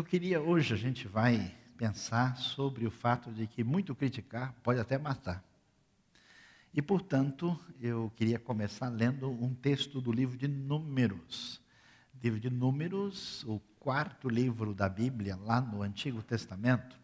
[0.00, 4.80] Eu queria, hoje a gente vai pensar sobre o fato de que muito criticar pode
[4.80, 5.44] até matar.
[6.72, 11.60] E, portanto, eu queria começar lendo um texto do livro de Números.
[12.22, 16.98] Livro de Números, o quarto livro da Bíblia, lá no Antigo Testamento.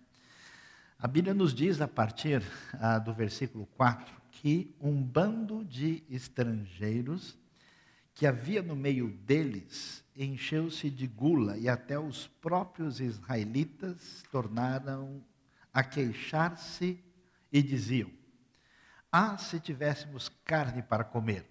[0.98, 2.42] A Bíblia nos diz, a partir
[2.80, 7.36] ah, do versículo 4, que um bando de estrangeiros
[8.16, 15.22] que havia no meio deles encheu-se de gula e até os próprios israelitas tornaram
[15.72, 16.98] a queixar-se
[17.52, 18.10] e diziam:
[19.12, 21.46] Ah, se tivéssemos carne para comer!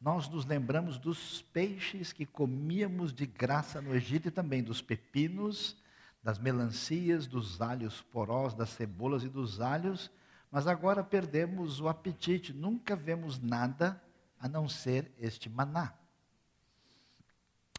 [0.00, 5.80] Nós nos lembramos dos peixes que comíamos de graça no Egito e também dos pepinos,
[6.20, 10.10] das melancias, dos alhos porós, das cebolas e dos alhos,
[10.50, 14.02] mas agora perdemos o apetite, nunca vemos nada
[14.40, 16.01] a não ser este maná.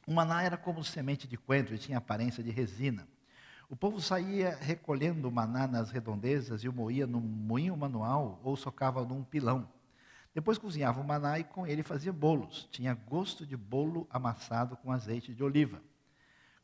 [0.05, 3.07] O maná era como semente de coentro e tinha aparência de resina.
[3.69, 8.55] O povo saía recolhendo o maná nas redondezas e o moía num moinho manual ou
[8.55, 9.67] socava num pilão.
[10.33, 12.67] Depois cozinhava o maná e com ele fazia bolos.
[12.71, 15.81] Tinha gosto de bolo amassado com azeite de oliva.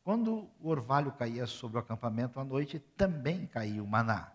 [0.04, 4.32] Quando o orvalho caía sobre o acampamento à noite, também caía o maná.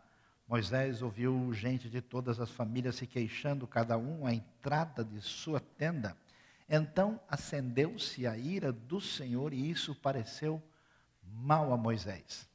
[0.47, 5.59] Moisés ouviu gente de todas as famílias se queixando, cada um à entrada de sua
[5.59, 6.15] tenda.
[6.67, 10.61] Então acendeu-se a ira do Senhor e isso pareceu
[11.23, 12.47] mal a Moisés.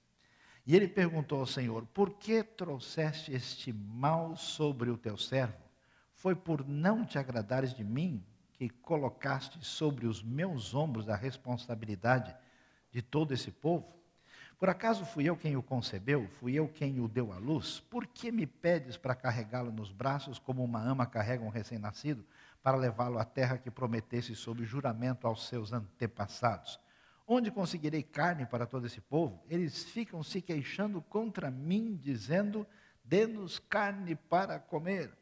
[0.66, 5.58] E ele perguntou ao Senhor: Por que trouxeste este mal sobre o teu servo?
[6.14, 12.36] Foi por não te agradares de mim que colocaste sobre os meus ombros a responsabilidade
[12.90, 14.00] de todo esse povo?
[14.58, 16.28] Por acaso fui eu quem o concebeu?
[16.38, 17.80] Fui eu quem o deu à luz?
[17.80, 22.22] Por que me pedes para carregá-lo nos braços como uma ama carrega um recém-nascido?
[22.62, 26.80] Para levá-lo à terra que prometesse sob juramento aos seus antepassados.
[27.26, 29.42] Onde conseguirei carne para todo esse povo?
[29.48, 32.66] Eles ficam se queixando contra mim, dizendo:
[33.04, 35.16] dê-nos carne para comer.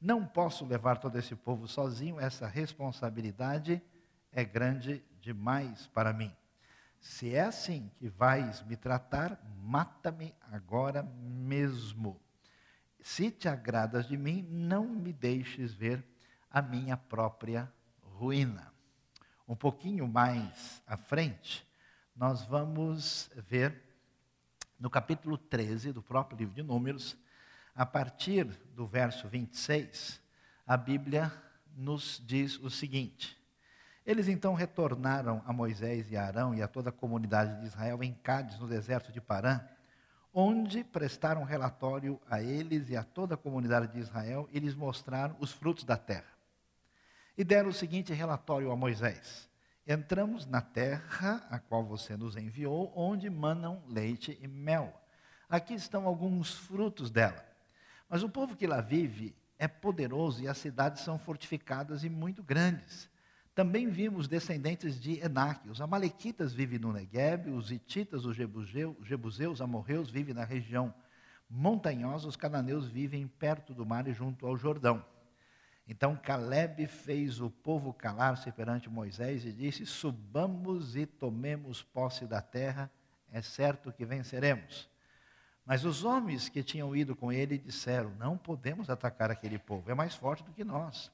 [0.00, 3.82] Não posso levar todo esse povo sozinho, essa responsabilidade
[4.32, 6.34] é grande demais para mim.
[7.00, 12.20] Se é assim que vais me tratar, mata-me agora mesmo.
[13.00, 16.04] Se te agradas de mim, não me deixes ver
[16.54, 17.68] a minha própria
[18.00, 18.72] ruína.
[19.46, 21.66] Um pouquinho mais à frente,
[22.14, 23.82] nós vamos ver
[24.78, 27.16] no capítulo 13 do próprio livro de Números,
[27.74, 30.20] a partir do verso 26,
[30.64, 31.32] a Bíblia
[31.76, 33.36] nos diz o seguinte:
[34.06, 38.00] Eles então retornaram a Moisés e a Arão e a toda a comunidade de Israel
[38.00, 39.60] em Cádiz, no deserto de Parã,
[40.32, 45.34] onde prestaram relatório a eles e a toda a comunidade de Israel e lhes mostraram
[45.40, 46.32] os frutos da terra.
[47.36, 49.48] E deram o seguinte relatório a Moisés:
[49.86, 54.92] Entramos na terra a qual você nos enviou, onde manam leite e mel.
[55.48, 57.44] Aqui estão alguns frutos dela.
[58.08, 62.42] Mas o povo que lá vive é poderoso e as cidades são fortificadas e muito
[62.42, 63.10] grandes.
[63.54, 65.68] Também vimos descendentes de Enaque.
[65.68, 68.96] Os amalequitas vivem no Negueb, os hititas, os jebuseus,
[69.52, 70.92] os amorreus vivem na região
[71.48, 75.04] montanhosa, os cananeus vivem perto do mar e junto ao Jordão.
[75.86, 82.40] Então Caleb fez o povo calar-se perante Moisés e disse: Subamos e tomemos posse da
[82.40, 82.90] terra,
[83.30, 84.88] é certo que venceremos.
[85.66, 89.94] Mas os homens que tinham ido com ele disseram: Não podemos atacar aquele povo, é
[89.94, 91.10] mais forte do que nós.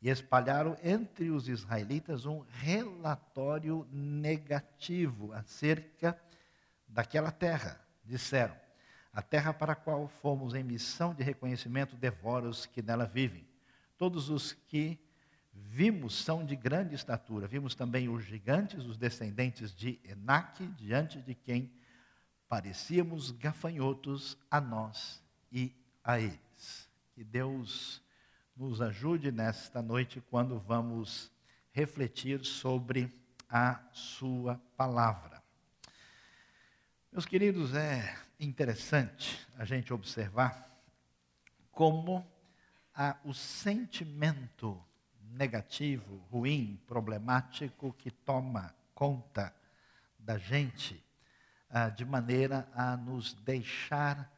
[0.00, 6.20] E espalharam entre os israelitas um relatório negativo acerca
[6.86, 7.80] daquela terra.
[8.04, 8.56] Disseram:
[9.12, 13.51] A terra para a qual fomos em missão de reconhecimento devora os que nela vivem.
[14.02, 14.98] Todos os que
[15.52, 17.46] vimos são de grande estatura.
[17.46, 21.72] Vimos também os gigantes, os descendentes de Enaque, diante de quem
[22.48, 26.90] parecíamos gafanhotos a nós e a eles.
[27.14, 28.02] Que Deus
[28.56, 31.30] nos ajude nesta noite quando vamos
[31.70, 33.08] refletir sobre
[33.48, 35.40] a Sua palavra.
[37.12, 40.76] Meus queridos, é interessante a gente observar
[41.70, 42.31] como
[42.94, 44.82] a, o sentimento
[45.32, 49.54] negativo, ruim, problemático que toma conta
[50.18, 51.02] da gente,
[51.70, 54.30] ah, de maneira a nos deixar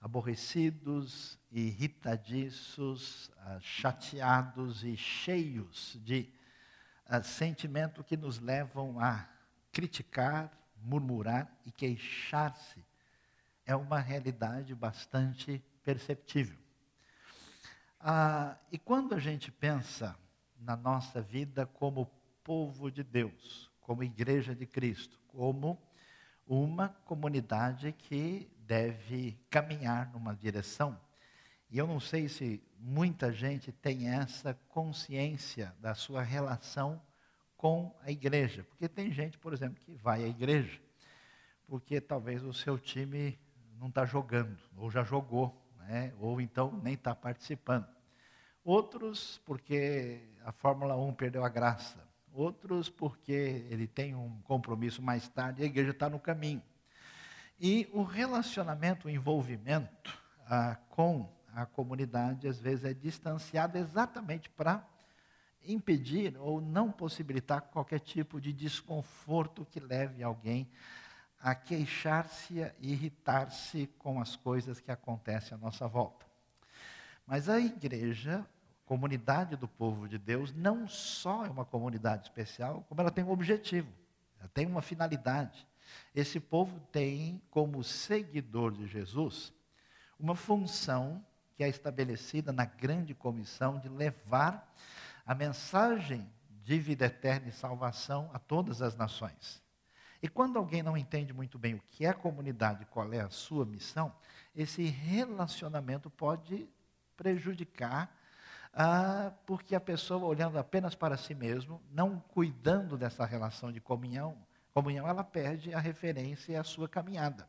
[0.00, 6.32] aborrecidos, irritadiços, ah, chateados e cheios de
[7.06, 9.28] ah, sentimento que nos levam a
[9.70, 12.84] criticar, murmurar e queixar-se.
[13.66, 16.67] É uma realidade bastante perceptível.
[18.00, 20.16] Ah, e quando a gente pensa
[20.58, 22.06] na nossa vida como
[22.44, 25.80] povo de Deus, como igreja de Cristo, como
[26.46, 30.98] uma comunidade que deve caminhar numa direção.
[31.70, 37.02] E eu não sei se muita gente tem essa consciência da sua relação
[37.56, 38.64] com a igreja.
[38.64, 40.80] Porque tem gente, por exemplo, que vai à igreja
[41.68, 43.38] porque talvez o seu time
[43.78, 46.12] não está jogando, ou já jogou, né?
[46.20, 47.86] ou então nem está participando.
[48.62, 52.06] Outros porque a Fórmula 1 perdeu a graça.
[52.34, 56.62] Outros porque ele tem um compromisso mais tarde e a igreja está no caminho.
[57.58, 64.86] E o relacionamento, o envolvimento ah, com a comunidade, às vezes, é distanciado exatamente para
[65.64, 70.70] impedir ou não possibilitar qualquer tipo de desconforto que leve alguém
[71.40, 76.26] a queixar-se e irritar-se com as coisas que acontecem à nossa volta.
[77.26, 78.44] Mas a igreja,
[78.84, 83.30] comunidade do povo de Deus, não só é uma comunidade especial, como ela tem um
[83.30, 83.92] objetivo,
[84.40, 85.66] ela tem uma finalidade.
[86.14, 89.52] Esse povo tem como seguidor de Jesus
[90.18, 91.24] uma função
[91.54, 94.74] que é estabelecida na grande comissão de levar
[95.24, 96.28] a mensagem
[96.64, 99.62] de vida eterna e salvação a todas as nações.
[100.22, 103.64] E quando alguém não entende muito bem o que é comunidade, qual é a sua
[103.64, 104.12] missão,
[104.54, 106.68] esse relacionamento pode
[107.16, 108.14] prejudicar,
[108.72, 114.36] ah, porque a pessoa olhando apenas para si mesmo, não cuidando dessa relação de comunhão,
[114.72, 117.48] comunhão ela perde a referência e a sua caminhada.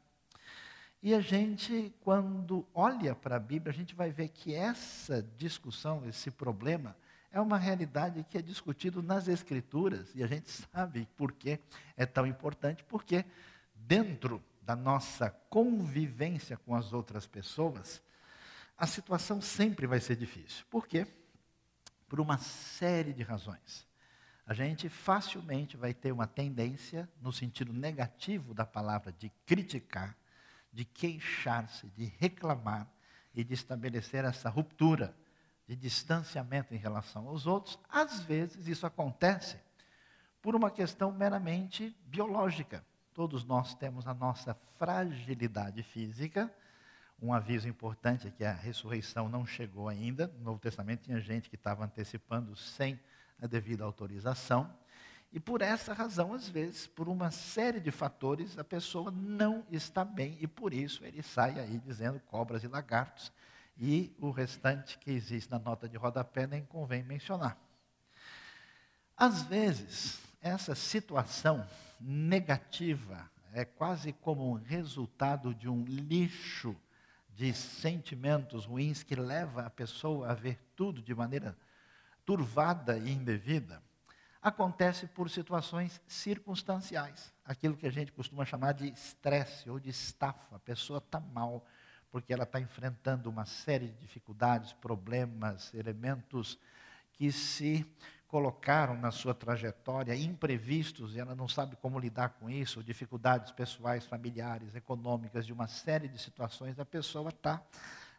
[1.02, 6.06] E a gente, quando olha para a Bíblia, a gente vai ver que essa discussão,
[6.06, 6.96] esse problema,
[7.32, 11.60] é uma realidade que é discutido nas Escrituras, e a gente sabe por que
[11.96, 13.26] é tão importante, porque
[13.76, 18.02] dentro da nossa convivência com as outras pessoas,
[18.78, 20.66] a situação sempre vai ser difícil.
[20.70, 21.08] Por quê?
[22.08, 23.88] Por uma série de razões.
[24.46, 30.16] A gente facilmente vai ter uma tendência, no sentido negativo da palavra, de criticar,
[30.72, 32.88] de queixar-se, de reclamar
[33.36, 35.16] e de estabelecer essa ruptura
[35.70, 39.60] de distanciamento em relação aos outros, às vezes isso acontece
[40.42, 42.84] por uma questão meramente biológica.
[43.14, 46.52] Todos nós temos a nossa fragilidade física.
[47.22, 50.26] Um aviso importante é que a ressurreição não chegou ainda.
[50.40, 53.00] No Novo Testamento tinha gente que estava antecipando sem
[53.40, 54.76] a devida autorização.
[55.32, 60.04] E por essa razão, às vezes, por uma série de fatores, a pessoa não está
[60.04, 63.32] bem e por isso ele sai aí dizendo cobras e lagartos
[63.80, 67.58] e o restante que existe na nota de rodapé nem convém mencionar.
[69.16, 71.66] Às vezes, essa situação
[72.00, 76.76] negativa é quase como um resultado de um lixo
[77.30, 81.58] de sentimentos ruins que leva a pessoa a ver tudo de maneira
[82.26, 83.82] turvada e indevida.
[84.42, 90.58] Acontece por situações circunstanciais, aquilo que a gente costuma chamar de estresse ou de estafa.
[90.58, 91.66] A pessoa está mal,
[92.12, 96.60] porque ela está enfrentando uma série de dificuldades, problemas, elementos
[97.14, 97.86] que se
[98.28, 104.06] colocaram na sua trajetória imprevistos e ela não sabe como lidar com isso, dificuldades pessoais,
[104.06, 107.62] familiares, econômicas, de uma série de situações, a pessoa está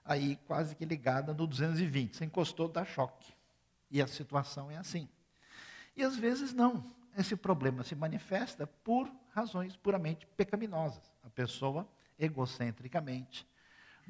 [0.04, 3.32] aí quase que ligada no 220, se encostou, dá choque.
[3.88, 5.08] E a situação é assim.
[5.96, 6.84] E às vezes não.
[7.16, 11.12] Esse problema se manifesta por razões puramente pecaminosas.
[11.25, 11.88] A pessoa,
[12.19, 13.47] egocentricamente,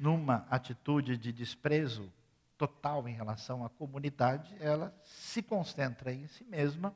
[0.01, 2.11] numa atitude de desprezo
[2.57, 6.93] total em relação à comunidade, ela se concentra em si mesma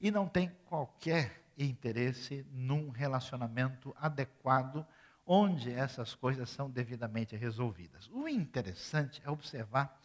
[0.00, 4.86] e não tem qualquer interesse num relacionamento adequado
[5.26, 8.08] onde essas coisas são devidamente resolvidas.
[8.12, 10.00] O interessante é observar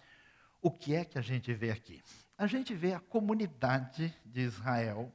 [0.60, 2.02] o que é que a gente vê aqui.
[2.36, 5.14] A gente vê a comunidade de Israel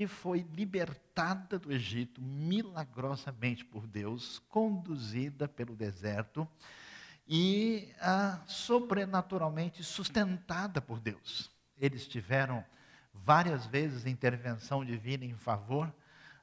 [0.00, 6.48] que foi libertada do Egito milagrosamente por Deus, conduzida pelo deserto
[7.28, 11.50] e ah, sobrenaturalmente sustentada por Deus.
[11.78, 12.64] Eles tiveram
[13.12, 15.94] várias vezes intervenção divina em favor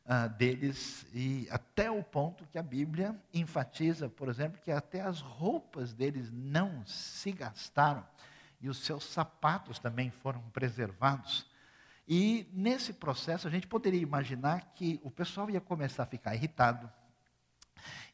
[0.05, 5.19] ah, deles e até o ponto que a Bíblia enfatiza, por exemplo, que até as
[5.19, 8.05] roupas deles não se gastaram
[8.61, 11.56] e os seus sapatos também foram preservados.
[12.07, 16.89] E nesse processo a gente poderia imaginar que o pessoal ia começar a ficar irritado,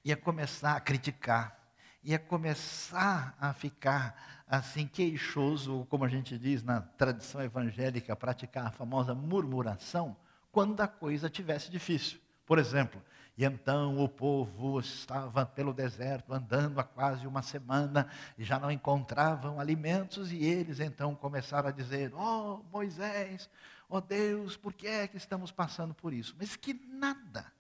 [0.04, 1.60] ia começar a criticar,
[2.04, 8.72] ia começar a ficar assim queixoso, como a gente diz na tradição evangélica, praticar a
[8.72, 10.16] famosa murmuração,
[10.52, 12.20] quando a coisa tivesse difícil.
[12.46, 13.02] Por exemplo,
[13.36, 18.08] e então o povo estava pelo deserto andando há quase uma semana
[18.38, 23.50] e já não encontravam alimentos, e eles então começaram a dizer: Oh Moisés,
[23.96, 26.36] oh Deus, por que é que estamos passando por isso?
[26.40, 27.54] Mas que nada.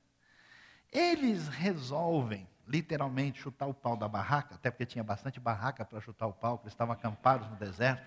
[0.92, 6.25] Eles resolvem, literalmente, chutar o pau da barraca, até porque tinha bastante barraca para chutar
[6.25, 8.04] o pau, porque eles estavam acampados no deserto.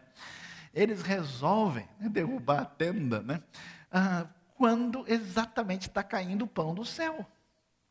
[0.74, 3.40] Eles resolvem né, derrubar a tenda, né?
[3.92, 7.24] Ah, quando exatamente está caindo o pão do céu.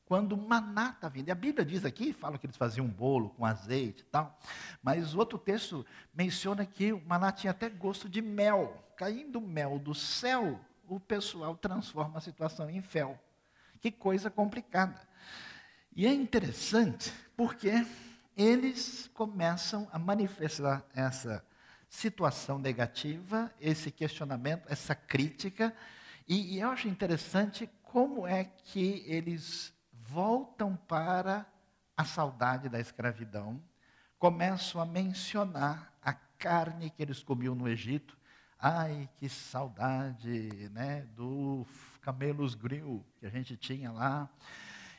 [0.06, 1.30] Quando o maná está vindo.
[1.30, 4.38] E a Bíblia diz aqui, fala que eles faziam um bolo com azeite e tal.
[4.84, 8.85] Mas outro texto menciona que o maná tinha até gosto de mel.
[8.96, 13.20] Caindo mel do céu, o pessoal transforma a situação em fel.
[13.82, 15.00] Que coisa complicada.
[15.96, 17.86] E é interessante porque
[18.36, 21.46] eles começam a manifestar essa
[21.90, 25.74] situação negativa, esse questionamento, essa crítica,
[26.28, 31.46] e, e eu acho interessante como é que eles voltam para
[31.96, 33.62] a saudade da escravidão,
[34.20, 38.18] começam a mencionar a carne que eles comiam no Egito.
[38.67, 41.67] Ai, que saudade, né, do
[42.01, 44.27] camelos grill que a gente tinha lá.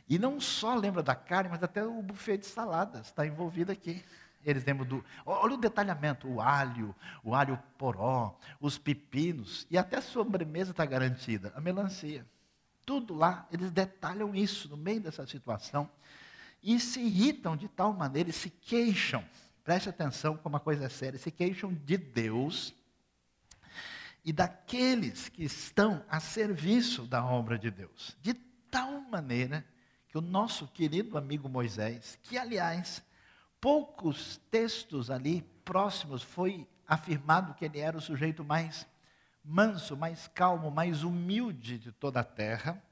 [0.09, 4.05] E não só lembra da carne, mas até o buffet de saladas está envolvido aqui.
[4.45, 5.05] Eles lembram do.
[5.25, 6.95] Olha o detalhamento: o alho,
[7.25, 12.25] o alho poró, os pepinos, e até a sobremesa está garantida, a melancia.
[12.85, 15.91] Tudo lá, eles detalham isso no meio dessa situação
[16.63, 19.25] e se irritam de tal maneira e se queixam.
[19.65, 22.73] Preste atenção como a coisa é séria: se queixam de Deus
[24.27, 28.17] e daqueles que estão a serviço da obra de Deus.
[28.21, 29.65] De tal maneira
[30.09, 33.05] que o nosso querido amigo Moisés, que aliás,
[33.61, 38.85] poucos textos ali próximos foi afirmado que ele era o sujeito mais
[39.45, 42.83] manso, mais calmo, mais humilde de toda a terra.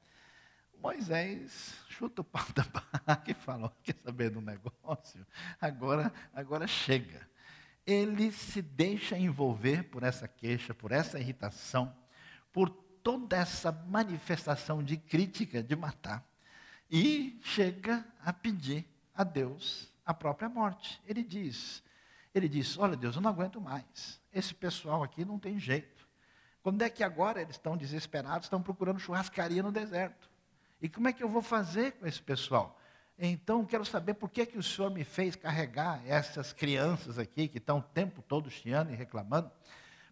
[0.81, 5.27] Moisés chuta o pau da barraca e fala: quer saber do negócio?
[5.59, 7.27] Agora, agora chega
[7.85, 11.95] ele se deixa envolver por essa queixa, por essa irritação,
[12.51, 16.25] por toda essa manifestação de crítica, de matar,
[16.89, 21.01] e chega a pedir a Deus a própria morte.
[21.05, 21.83] Ele diz:
[22.33, 24.19] ele diz, olha Deus, eu não aguento mais.
[24.33, 26.05] Esse pessoal aqui não tem jeito.
[26.61, 30.29] Quando é que agora eles estão desesperados, estão procurando churrascaria no deserto?
[30.81, 32.79] E como é que eu vou fazer com esse pessoal?
[33.17, 37.59] Então, quero saber por que, que o Senhor me fez carregar essas crianças aqui que
[37.59, 39.49] estão o tempo todo chiando e reclamando.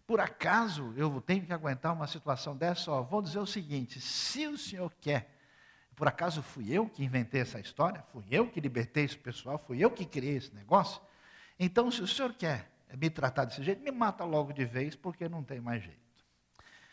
[0.06, 2.90] Por acaso eu tenho que aguentar uma situação dessa?
[2.90, 5.30] Ó, vou dizer o seguinte: se o Senhor quer,
[5.94, 8.02] por acaso fui eu que inventei essa história?
[8.10, 9.58] Fui eu que libertei esse pessoal?
[9.58, 11.00] Fui eu que criei esse negócio?
[11.58, 15.28] Então, se o Senhor quer me tratar desse jeito, me mata logo de vez, porque
[15.28, 16.00] não tem mais jeito.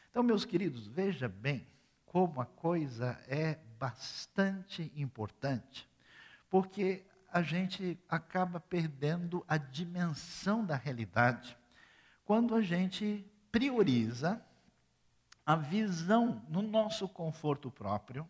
[0.10, 1.66] Então, meus queridos, veja bem
[2.06, 5.91] como a coisa é bastante importante
[6.52, 11.58] porque a gente acaba perdendo a dimensão da realidade
[12.26, 14.46] quando a gente prioriza
[15.46, 18.30] a visão no nosso conforto próprio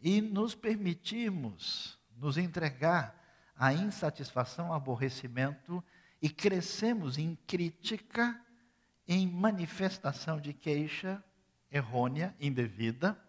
[0.00, 3.18] e nos permitirmos nos entregar
[3.56, 5.82] à insatisfação, ao aborrecimento
[6.22, 8.40] e crescemos em crítica,
[9.08, 11.22] em manifestação de queixa
[11.70, 13.20] errônea, indevida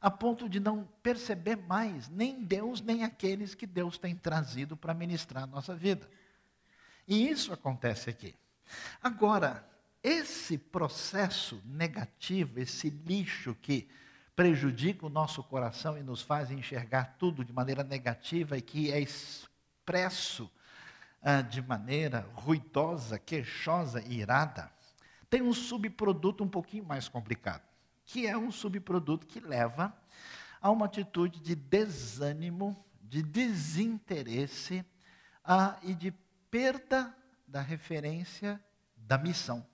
[0.00, 4.94] a ponto de não perceber mais nem Deus, nem aqueles que Deus tem trazido para
[4.94, 6.08] ministrar a nossa vida.
[7.06, 8.34] E isso acontece aqui.
[9.02, 9.68] Agora,
[10.02, 13.88] esse processo negativo, esse lixo que
[14.34, 18.98] prejudica o nosso coração e nos faz enxergar tudo de maneira negativa e que é
[18.98, 20.50] expresso
[21.20, 24.72] ah, de maneira ruidosa, queixosa e irada,
[25.28, 27.69] tem um subproduto um pouquinho mais complicado
[28.10, 29.94] que é um subproduto que leva
[30.60, 34.84] a uma atitude de desânimo, de desinteresse
[35.44, 36.10] a, e de
[36.50, 38.60] perda da referência
[38.96, 39.64] da missão.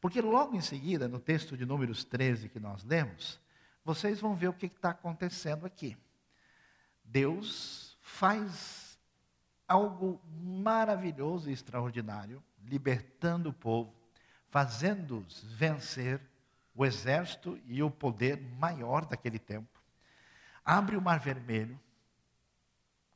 [0.00, 3.38] Porque logo em seguida, no texto de Números 13 que nós lemos,
[3.84, 5.98] vocês vão ver o que está acontecendo aqui.
[7.04, 8.98] Deus faz
[9.68, 13.94] algo maravilhoso e extraordinário, libertando o povo,
[14.48, 16.29] fazendo-os vencer
[16.74, 19.80] o exército e o poder maior daquele tempo,
[20.64, 21.78] abre o Mar Vermelho,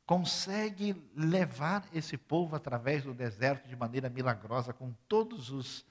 [0.05, 5.85] consegue levar esse povo através do deserto de maneira milagrosa, com todos os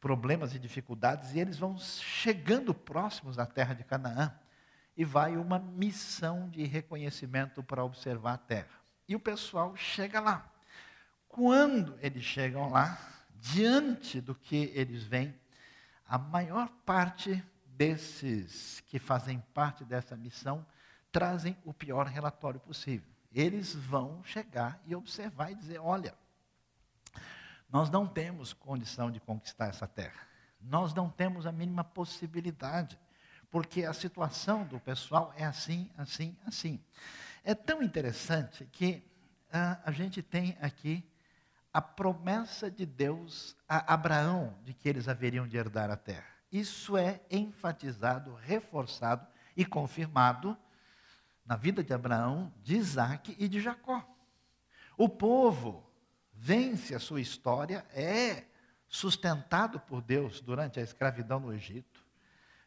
[0.00, 4.32] problemas e dificuldades, e eles vão chegando próximos da terra de Canaã,
[4.96, 8.78] e vai uma missão de reconhecimento para observar a terra.
[9.08, 10.52] E o pessoal chega lá.
[11.28, 12.98] Quando eles chegam lá,
[13.34, 15.34] diante do que eles veem,
[16.08, 20.66] a maior parte desses que fazem parte dessa missão
[21.12, 23.08] trazem o pior relatório possível.
[23.30, 26.14] Eles vão chegar e observar e dizer: olha,
[27.70, 30.26] nós não temos condição de conquistar essa terra.
[30.60, 32.98] Nós não temos a mínima possibilidade,
[33.50, 36.82] porque a situação do pessoal é assim, assim, assim.
[37.44, 39.06] É tão interessante que
[39.52, 41.06] ah, a gente tem aqui
[41.78, 46.26] a promessa de Deus a Abraão de que eles haveriam de herdar a terra.
[46.50, 49.24] Isso é enfatizado, reforçado
[49.56, 50.58] e confirmado
[51.46, 54.04] na vida de Abraão, de Isaac e de Jacó.
[54.96, 55.88] O povo
[56.32, 58.46] vence a sua história, é
[58.88, 62.04] sustentado por Deus durante a escravidão no Egito,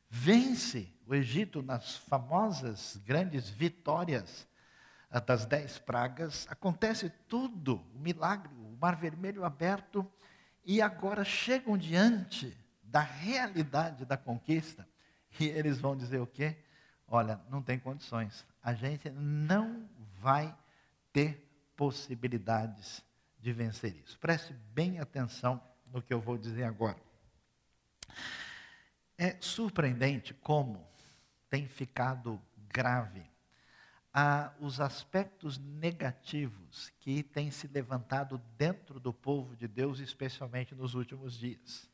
[0.10, 4.48] vence o Egito nas famosas grandes vitórias
[5.20, 10.10] das dez pragas, acontece tudo, o milagre, o mar vermelho aberto,
[10.64, 14.88] e agora chegam diante da realidade da conquista,
[15.40, 16.56] e eles vão dizer o quê?
[17.08, 19.90] Olha, não tem condições, a gente não
[20.20, 20.56] vai
[21.12, 23.04] ter possibilidades
[23.40, 24.18] de vencer isso.
[24.20, 26.98] Preste bem atenção no que eu vou dizer agora.
[29.18, 30.88] É surpreendente como
[31.50, 33.31] tem ficado grave
[34.14, 40.94] a, os aspectos negativos que têm se levantado dentro do povo de Deus, especialmente nos
[40.94, 41.90] últimos dias.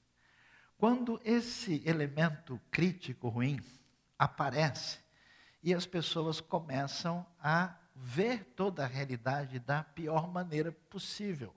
[0.77, 3.59] Quando esse elemento crítico ruim
[4.17, 5.00] aparece
[5.62, 11.53] e as pessoas começam a ver toda a realidade da pior maneira possível,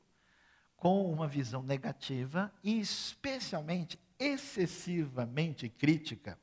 [0.77, 6.39] com uma visão negativa e especialmente excessivamente crítica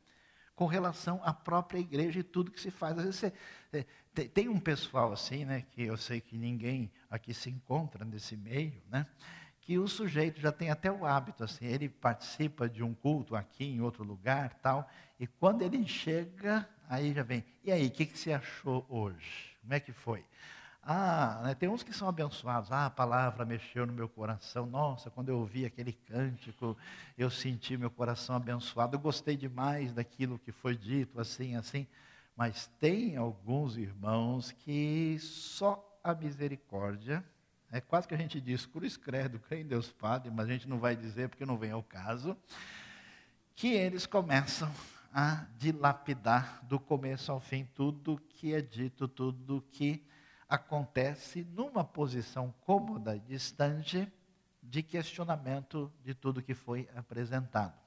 [0.58, 2.98] com relação à própria igreja e tudo que se faz.
[2.98, 3.34] Às vezes você,
[3.72, 8.36] é, tem um pessoal assim, né, que eu sei que ninguém aqui se encontra nesse
[8.36, 9.06] meio, né,
[9.62, 13.66] que o sujeito já tem até o hábito, assim, ele participa de um culto aqui
[13.66, 18.08] em outro lugar, tal, e quando ele chega, aí já vem, e aí, o que,
[18.08, 19.56] que você achou hoje?
[19.62, 20.26] Como é que foi?
[20.90, 22.72] Ah, né, tem uns que são abençoados.
[22.72, 24.66] Ah, a palavra mexeu no meu coração.
[24.66, 26.78] Nossa, quando eu ouvi aquele cântico,
[27.18, 28.96] eu senti meu coração abençoado.
[28.96, 31.86] Eu gostei demais daquilo que foi dito, assim, assim.
[32.38, 37.22] Mas tem alguns irmãos que só a misericórdia,
[37.70, 40.70] é quase que a gente diz, cruz credo, crê em Deus Padre, mas a gente
[40.70, 42.38] não vai dizer porque não vem ao caso,
[43.54, 44.72] que eles começam
[45.14, 50.02] a dilapidar do começo ao fim tudo que é dito, tudo que
[50.48, 54.12] acontece numa posição cômoda distante
[54.62, 57.78] de questionamento de tudo que foi apresentado.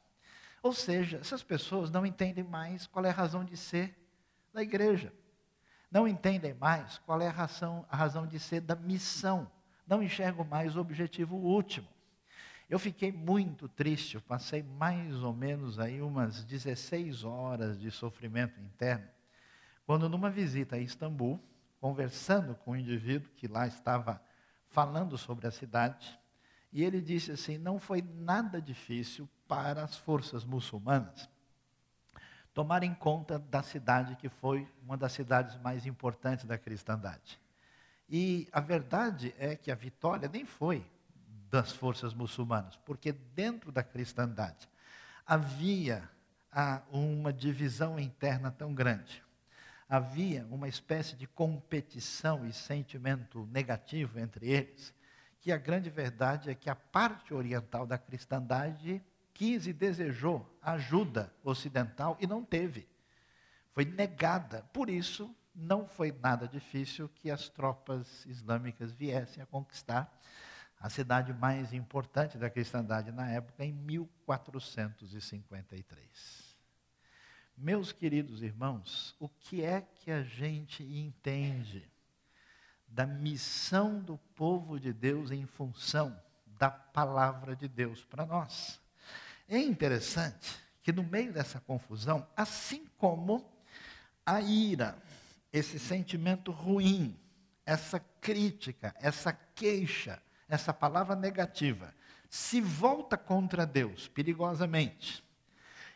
[0.62, 3.96] Ou seja, essas pessoas não entendem mais qual é a razão de ser
[4.52, 5.12] da igreja.
[5.90, 9.50] Não entendem mais qual é a razão, a razão de ser da missão.
[9.86, 11.88] Não enxergam mais o objetivo último.
[12.68, 18.60] Eu fiquei muito triste, eu passei mais ou menos aí umas 16 horas de sofrimento
[18.60, 19.08] interno,
[19.84, 21.42] quando numa visita a Istambul,
[21.80, 24.22] conversando com um indivíduo que lá estava
[24.68, 26.18] falando sobre a cidade,
[26.72, 31.28] e ele disse assim: não foi nada difícil para as forças muçulmanas
[32.52, 37.40] tomarem conta da cidade que foi uma das cidades mais importantes da cristandade.
[38.08, 40.84] E a verdade é que a vitória nem foi
[41.48, 44.68] das forças muçulmanas, porque dentro da cristandade
[45.26, 46.08] havia
[46.50, 49.22] ah, uma divisão interna tão grande
[49.90, 54.94] havia uma espécie de competição e sentimento negativo entre eles,
[55.40, 59.02] que a grande verdade é que a parte oriental da cristandade
[59.34, 62.88] quis e desejou ajuda ocidental e não teve.
[63.72, 64.62] Foi negada.
[64.72, 70.16] Por isso, não foi nada difícil que as tropas islâmicas viessem a conquistar
[70.78, 76.49] a cidade mais importante da cristandade na época, em 1453.
[77.62, 81.86] Meus queridos irmãos, o que é que a gente entende
[82.88, 86.18] da missão do povo de Deus em função
[86.58, 88.80] da palavra de Deus para nós?
[89.46, 93.44] É interessante que no meio dessa confusão, assim como
[94.24, 94.96] a ira,
[95.52, 97.14] esse sentimento ruim,
[97.66, 100.18] essa crítica, essa queixa,
[100.48, 101.94] essa palavra negativa,
[102.26, 105.22] se volta contra Deus perigosamente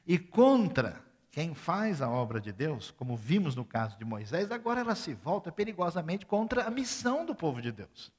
[0.07, 1.03] e contra
[1.35, 5.15] quem faz a obra de Deus, como vimos no caso de Moisés, agora ela se
[5.15, 8.13] volta perigosamente contra a missão do povo de Deus.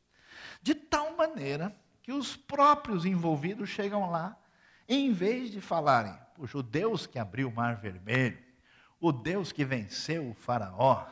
[0.62, 1.74] De tal maneira
[2.04, 4.38] que os próprios envolvidos chegam lá,
[4.86, 8.38] em vez de falarem, puxa, o Deus que abriu o mar vermelho,
[9.00, 11.08] o Deus que venceu o Faraó,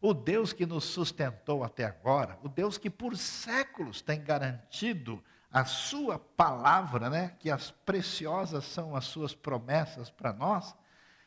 [0.00, 5.66] o Deus que nos sustentou até agora, o Deus que por séculos tem garantido a
[5.66, 10.74] sua palavra, né, que as preciosas são as suas promessas para nós,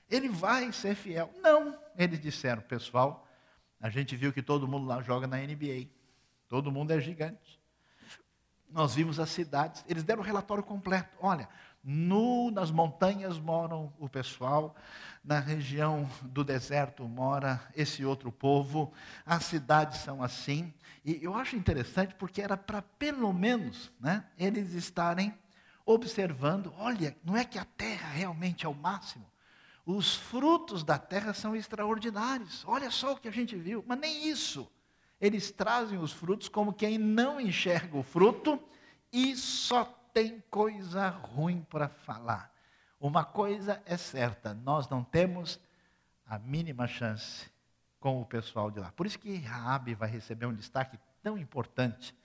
[0.09, 1.31] ele vai ser fiel.
[1.41, 3.27] Não, eles disseram, pessoal,
[3.79, 5.87] a gente viu que todo mundo lá joga na NBA.
[6.47, 7.59] Todo mundo é gigante.
[8.69, 11.15] Nós vimos as cidades, eles deram o relatório completo.
[11.21, 11.47] Olha,
[11.87, 14.75] No, nas montanhas moram o pessoal,
[15.23, 18.91] na região do deserto mora esse outro povo,
[19.23, 20.73] as cidades são assim.
[21.03, 25.31] E eu acho interessante porque era para pelo menos né, eles estarem
[25.85, 29.25] observando: olha, não é que a terra realmente é o máximo.
[29.85, 32.63] Os frutos da terra são extraordinários.
[32.65, 33.83] Olha só o que a gente viu.
[33.85, 34.69] Mas nem isso.
[35.21, 38.59] Eles trazem os frutos como quem não enxerga o fruto
[39.11, 42.51] e só tem coisa ruim para falar.
[42.99, 45.59] Uma coisa é certa: nós não temos
[46.25, 47.49] a mínima chance
[47.99, 48.91] com o pessoal de lá.
[48.91, 52.15] Por isso que Raabe vai receber um destaque tão importante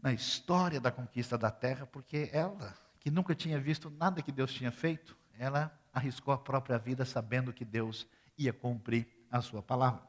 [0.00, 4.52] na história da conquista da terra, porque ela, que nunca tinha visto nada que Deus
[4.52, 10.02] tinha feito, ela arriscou a própria vida sabendo que Deus ia cumprir a sua palavra.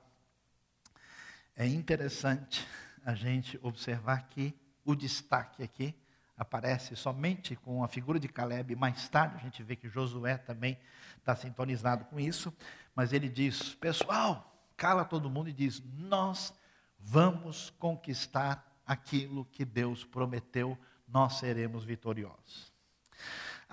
[1.56, 2.66] É interessante
[3.06, 4.54] a gente observar que
[4.86, 5.96] o destaque aqui
[6.38, 8.76] aparece somente com a figura de Caleb.
[8.76, 10.80] Mais tarde a gente vê que Josué também
[11.18, 12.54] está sintonizado com isso,
[12.96, 16.54] mas ele diz: pessoal, cala todo mundo e diz: nós
[17.00, 22.72] vamos conquistar aquilo que Deus prometeu, nós seremos vitoriosos.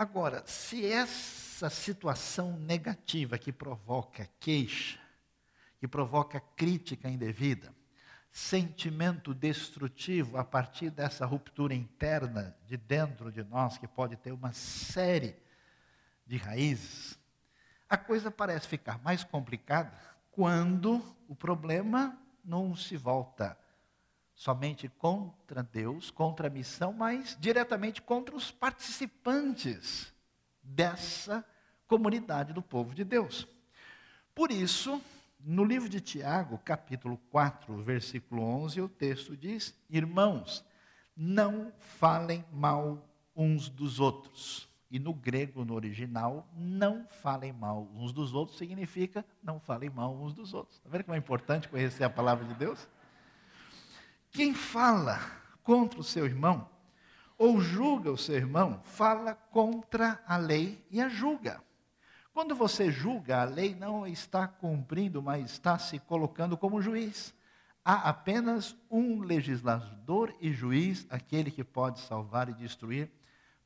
[0.00, 4.98] Agora, se essa situação negativa que provoca queixa,
[5.78, 7.70] que provoca crítica indevida,
[8.32, 14.54] sentimento destrutivo a partir dessa ruptura interna de dentro de nós, que pode ter uma
[14.54, 15.36] série
[16.26, 17.18] de raízes,
[17.86, 19.92] a coisa parece ficar mais complicada
[20.30, 23.54] quando o problema não se volta
[24.40, 30.14] somente contra Deus, contra a missão, mas diretamente contra os participantes
[30.62, 31.44] dessa
[31.87, 33.46] comunidade do povo de Deus.
[34.35, 34.98] Por isso,
[35.38, 40.64] no livro de Tiago, capítulo 4, versículo 11, o texto diz: Irmãos,
[41.14, 44.66] não falem mal uns dos outros.
[44.90, 50.16] E no grego, no original, não falem mal uns dos outros significa não falem mal
[50.16, 50.79] uns dos outros.
[50.79, 52.88] Está vendo como é importante conhecer a palavra de Deus?
[54.31, 55.19] Quem fala
[55.62, 56.69] contra o seu irmão,
[57.37, 61.62] ou julga o seu irmão, fala contra a lei e a julga.
[62.33, 67.35] Quando você julga, a lei não está cumprindo, mas está se colocando como juiz.
[67.85, 73.11] Há apenas um legislador e juiz, aquele que pode salvar e destruir.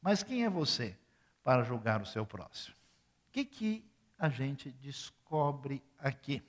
[0.01, 0.97] Mas quem é você
[1.43, 2.75] para julgar o seu próximo?
[3.29, 3.85] O que, que
[4.19, 6.43] a gente descobre aqui?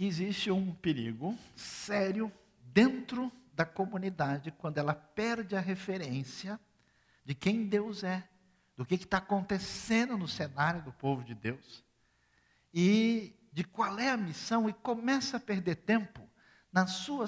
[0.00, 2.32] Que existe um perigo sério
[2.72, 6.58] dentro da comunidade quando ela perde a referência
[7.22, 8.26] de quem Deus é,
[8.78, 11.84] do que está acontecendo no cenário do povo de Deus
[12.72, 16.26] e de qual é a missão e começa a perder tempo
[16.72, 17.26] na sua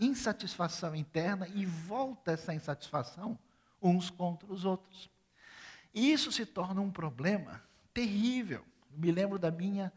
[0.00, 3.38] insatisfação interna e volta essa insatisfação
[3.82, 5.10] uns contra os outros.
[5.92, 8.64] E isso se torna um problema terrível.
[8.96, 9.92] Me lembro da minha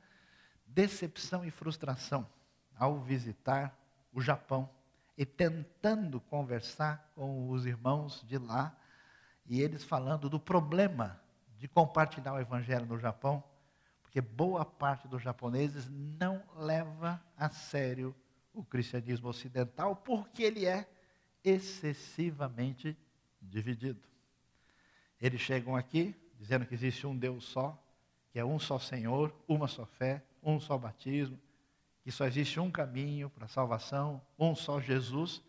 [0.77, 2.29] decepção e frustração
[2.77, 3.75] ao visitar
[4.13, 4.69] o Japão
[5.17, 8.77] e tentando conversar com os irmãos de lá
[9.47, 11.19] e eles falando do problema
[11.57, 13.43] de compartilhar o evangelho no Japão,
[14.03, 18.15] porque boa parte dos japoneses não leva a sério
[18.53, 20.87] o cristianismo ocidental porque ele é
[21.43, 22.95] excessivamente
[23.41, 24.07] dividido.
[25.19, 27.83] Eles chegam aqui dizendo que existe um Deus só,
[28.29, 31.37] que é um só Senhor, uma só fé, um só batismo,
[32.01, 35.43] que só existe um caminho para a salvação, um só Jesus,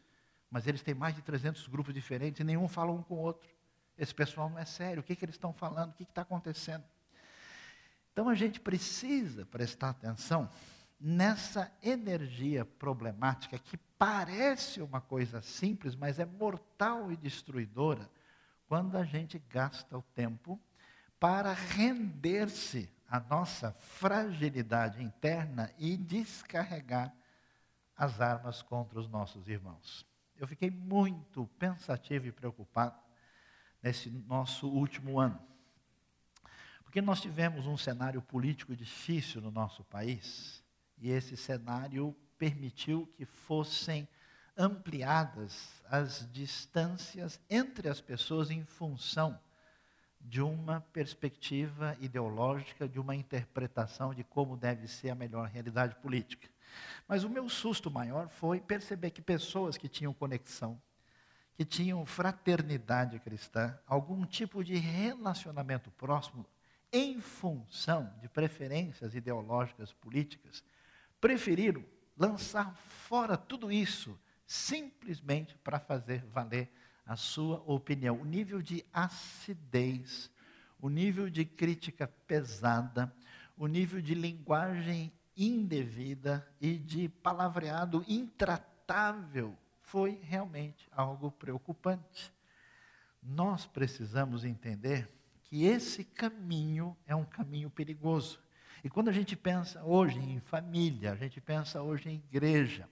[0.50, 3.48] mas eles têm mais de 300 grupos diferentes e nenhum fala um com o outro.
[3.96, 6.84] Esse pessoal não é sério, o que, que eles estão falando, o que está acontecendo?
[8.12, 10.50] Então a gente precisa prestar atenção
[10.98, 18.10] nessa energia problemática que parece uma coisa simples, mas é mortal e destruidora
[18.66, 20.60] quando a gente gasta o tempo
[21.20, 27.14] para render-se a nossa fragilidade interna e descarregar
[27.96, 30.06] as armas contra os nossos irmãos.
[30.36, 33.00] Eu fiquei muito pensativo e preocupado
[33.82, 35.40] nesse nosso último ano.
[36.84, 40.62] Porque nós tivemos um cenário político difícil no nosso país,
[40.98, 44.06] e esse cenário permitiu que fossem
[44.56, 49.40] ampliadas as distâncias entre as pessoas em função
[50.20, 56.48] de uma perspectiva ideológica, de uma interpretação de como deve ser a melhor realidade política.
[57.06, 60.80] Mas o meu susto maior foi perceber que pessoas que tinham conexão,
[61.54, 66.46] que tinham fraternidade cristã, algum tipo de relacionamento próximo,
[66.92, 70.62] em função de preferências ideológicas políticas,
[71.20, 71.84] preferiram
[72.16, 76.72] lançar fora tudo isso simplesmente para fazer valer
[77.08, 78.20] a sua opinião.
[78.20, 80.30] O nível de acidez,
[80.78, 83.10] o nível de crítica pesada,
[83.56, 92.30] o nível de linguagem indevida e de palavreado intratável foi realmente algo preocupante.
[93.22, 95.08] Nós precisamos entender
[95.44, 98.38] que esse caminho é um caminho perigoso.
[98.84, 102.86] E quando a gente pensa hoje em família, a gente pensa hoje em igreja,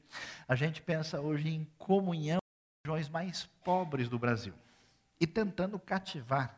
[0.48, 2.45] a gente pensa hoje em comunhão com
[2.86, 4.54] regiões mais pobres do Brasil
[5.18, 6.56] e tentando cativar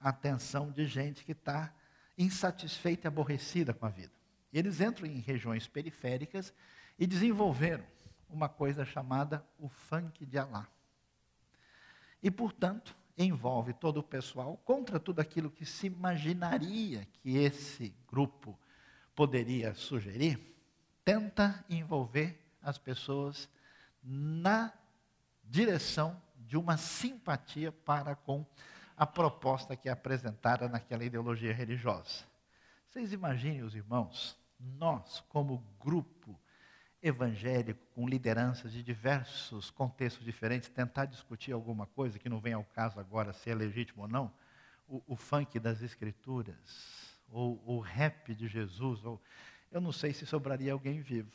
[0.00, 1.72] a atenção de gente que está
[2.16, 4.12] insatisfeita e aborrecida com a vida.
[4.52, 6.52] Eles entram em regiões periféricas
[6.98, 7.84] e desenvolveram
[8.28, 10.66] uma coisa chamada o funk de Alá.
[12.20, 18.58] E, portanto, envolve todo o pessoal contra tudo aquilo que se imaginaria que esse grupo
[19.14, 20.40] poderia sugerir,
[21.04, 23.48] tenta envolver as pessoas
[24.02, 24.72] na
[25.48, 28.44] direção de uma simpatia para com
[28.96, 32.24] a proposta que é apresentada naquela ideologia religiosa.
[32.88, 36.38] Vocês imaginem, os irmãos, nós, como grupo
[37.02, 42.64] evangélico, com lideranças de diversos contextos diferentes, tentar discutir alguma coisa que não vem ao
[42.64, 44.32] caso agora se é legítimo ou não,
[44.88, 46.56] o, o funk das escrituras,
[47.30, 49.20] ou o rap de Jesus, ou
[49.70, 51.30] eu não sei se sobraria alguém vivo.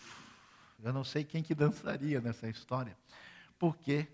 [0.83, 2.97] Eu não sei quem que dançaria nessa história,
[3.63, 4.09] porque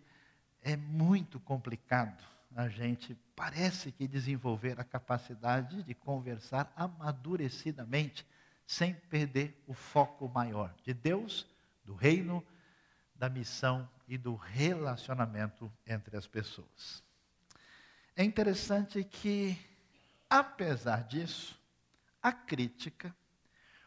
[0.62, 2.24] é muito complicado
[2.56, 8.24] a gente parece que desenvolver a capacidade de conversar amadurecidamente
[8.68, 11.48] sem perder o foco maior de Deus,
[11.84, 12.46] do reino,
[13.16, 17.04] da missão e do relacionamento entre as pessoas.
[18.16, 19.60] É interessante que,
[20.30, 21.60] apesar disso,
[22.22, 23.16] a crítica,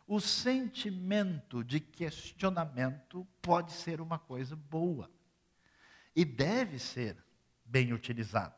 [0.08, 5.08] o sentimento de questionamento pode ser uma coisa boa
[6.14, 7.16] e deve ser
[7.64, 8.54] bem utilizado.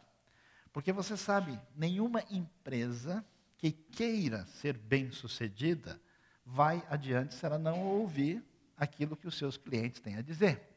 [0.73, 3.25] Porque você sabe, nenhuma empresa
[3.57, 6.01] que queira ser bem-sucedida
[6.45, 8.45] vai adiante se ela não ouvir
[8.77, 10.69] aquilo que os seus clientes têm a dizer.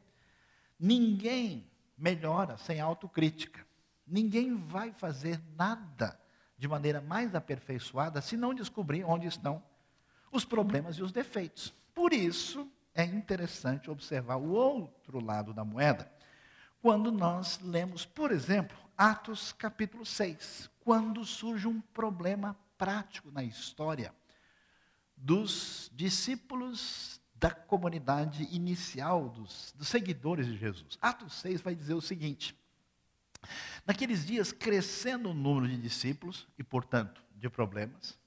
[0.80, 3.66] Ninguém melhora sem autocrítica.
[4.06, 6.20] Ninguém vai fazer nada
[6.58, 9.62] de maneira mais aperfeiçoada se não descobrir onde estão
[10.32, 11.74] os problemas e os defeitos.
[11.94, 16.10] Por isso, é interessante observar o outro lado da moeda
[16.82, 24.14] quando nós lemos, por exemplo, Atos capítulo 6, quando surge um problema prático na história
[25.16, 30.98] dos discípulos da comunidade inicial, dos, dos seguidores de Jesus.
[31.02, 32.56] Atos 6 vai dizer o seguinte:
[33.86, 38.18] Naqueles dias, crescendo o número de discípulos e, portanto, de problemas,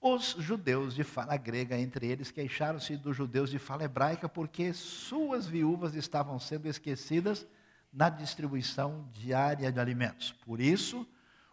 [0.00, 5.46] os judeus de fala grega, entre eles, queixaram-se dos judeus de fala hebraica porque suas
[5.46, 7.46] viúvas estavam sendo esquecidas
[7.92, 10.32] na distribuição diária de alimentos.
[10.44, 11.06] Por isso,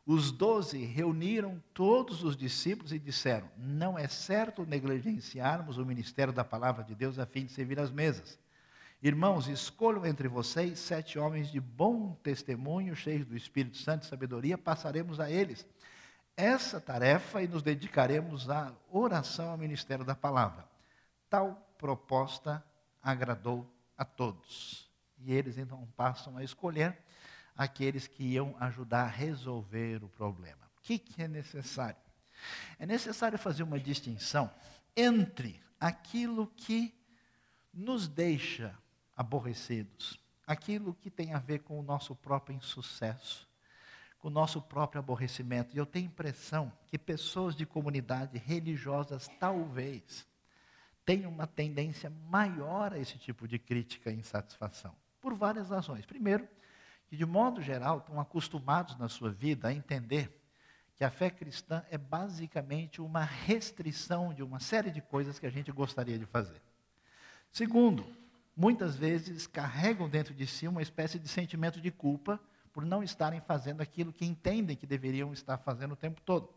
[0.06, 6.44] os doze reuniram todos os discípulos e disseram: Não é certo negligenciarmos o ministério da
[6.44, 8.40] palavra de Deus a fim de servir as mesas.
[9.02, 14.58] Irmãos, escolham entre vocês sete homens de bom testemunho, cheios do Espírito Santo e sabedoria,
[14.58, 15.68] passaremos a eles
[16.38, 20.66] essa tarefa e nos dedicaremos à oração ao ministério da palavra.
[21.30, 22.64] Tal proposta
[23.02, 24.87] agradou a todos.
[25.20, 26.98] E eles então passam a escolher
[27.56, 30.66] aqueles que iam ajudar a resolver o problema.
[30.78, 31.98] O que, que é necessário?
[32.78, 34.52] É necessário fazer uma distinção
[34.96, 36.94] entre aquilo que
[37.74, 38.78] nos deixa
[39.16, 43.48] aborrecidos, aquilo que tem a ver com o nosso próprio insucesso,
[44.20, 45.76] com o nosso próprio aborrecimento.
[45.76, 50.28] E eu tenho impressão que pessoas de comunidades religiosas talvez
[51.06, 56.06] tenham uma tendência maior a esse tipo de crítica e insatisfação, por várias razões.
[56.06, 56.48] Primeiro,
[57.08, 60.34] que de modo geral estão acostumados na sua vida a entender
[60.96, 65.50] que a fé cristã é basicamente uma restrição de uma série de coisas que a
[65.50, 66.62] gente gostaria de fazer.
[67.52, 68.06] Segundo,
[68.56, 72.40] muitas vezes carregam dentro de si uma espécie de sentimento de culpa
[72.74, 76.50] por não estarem fazendo aquilo que entendem que deveriam estar fazendo o tempo todo.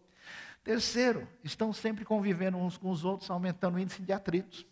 [0.64, 4.66] Terceiro, estão sempre convivendo uns com os outros, aumentando o índice de atritos.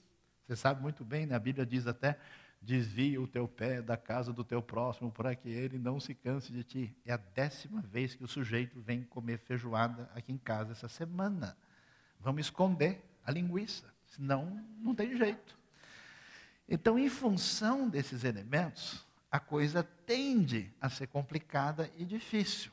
[0.46, 1.34] Você sabe muito bem, né?
[1.34, 2.18] a Bíblia diz até
[2.60, 6.52] desvia o teu pé da casa do teu próximo para que ele não se canse
[6.52, 6.96] de ti.
[7.04, 11.56] É a décima vez que o sujeito vem comer feijoada aqui em casa essa semana.
[12.20, 15.56] Vamos esconder a linguiça, senão não tem jeito.
[16.68, 22.72] Então, em função desses elementos, a coisa tende a ser complicada e difícil.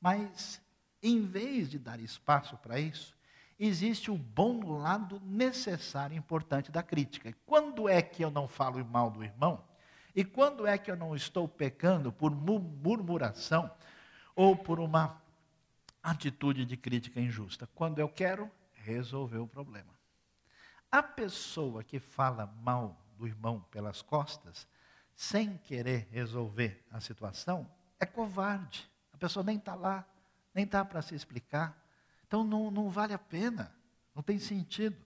[0.00, 0.60] Mas,
[1.02, 3.15] em vez de dar espaço para isso,
[3.58, 7.34] existe o bom lado necessário e importante da crítica.
[7.44, 9.64] Quando é que eu não falo mal do irmão?
[10.14, 13.70] E quando é que eu não estou pecando por murmuração
[14.34, 15.20] ou por uma
[16.02, 17.68] atitude de crítica injusta?
[17.74, 18.50] Quando eu quero
[18.86, 19.92] resolver o problema.
[20.90, 24.66] A pessoa que fala mal do irmão pelas costas,
[25.14, 28.88] sem querer resolver a situação, é covarde.
[29.12, 30.06] A pessoa nem está lá,
[30.54, 31.76] nem está para se explicar.
[32.26, 33.74] Então não, não vale a pena,
[34.14, 34.96] não tem sentido.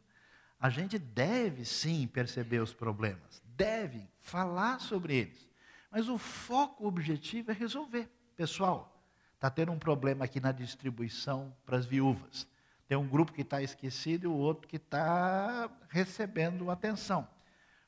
[0.58, 5.48] A gente deve sim perceber os problemas, deve falar sobre eles.
[5.90, 8.08] Mas o foco o objetivo é resolver.
[8.36, 9.02] Pessoal,
[9.34, 12.46] está tendo um problema aqui na distribuição para as viúvas.
[12.86, 17.26] Tem um grupo que está esquecido e o outro que está recebendo atenção.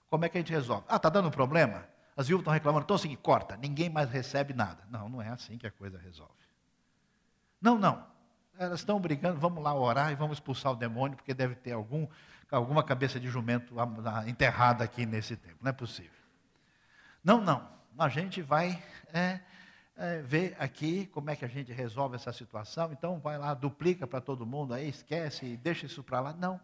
[0.08, 0.84] Como é que a gente resolve?
[0.88, 1.88] Ah, está dando problema?
[2.16, 4.84] As viúvas estão reclamando, então seguinte, corta, ninguém mais recebe nada.
[4.90, 6.32] Não, não é assim que a coisa resolve.
[7.60, 8.11] Não, não.
[8.58, 12.06] Elas estão brigando, vamos lá orar e vamos expulsar o demônio, porque deve ter algum,
[12.50, 13.74] alguma cabeça de jumento
[14.26, 15.56] enterrada aqui nesse tempo.
[15.60, 16.10] Não é possível.
[17.24, 17.66] Não, não.
[17.98, 19.40] A gente vai é,
[19.96, 22.92] é, ver aqui como é que a gente resolve essa situação.
[22.92, 26.32] Então vai lá, duplica para todo mundo, aí esquece e deixa isso para lá.
[26.32, 26.60] Não.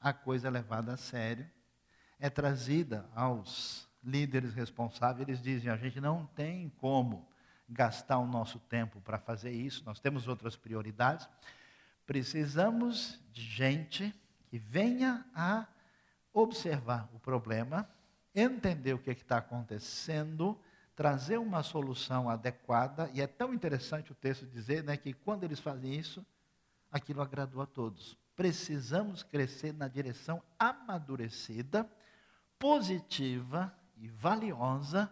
[0.00, 1.48] A coisa é levada a sério,
[2.20, 7.26] é trazida aos líderes responsáveis, eles dizem: a gente não tem como
[7.68, 11.28] gastar o nosso tempo para fazer isso, nós temos outras prioridades.
[12.06, 14.14] Precisamos de gente
[14.46, 15.66] que venha a
[16.32, 17.88] observar o problema,
[18.34, 20.58] entender o que é está acontecendo,
[20.94, 25.60] trazer uma solução adequada, e é tão interessante o texto dizer né, que quando eles
[25.60, 26.24] fazem isso,
[26.90, 28.16] aquilo agradou a todos.
[28.36, 31.88] Precisamos crescer na direção amadurecida,
[32.58, 35.10] positiva e valiosa